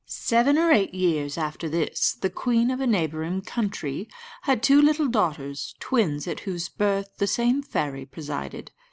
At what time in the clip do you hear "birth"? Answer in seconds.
6.69-7.17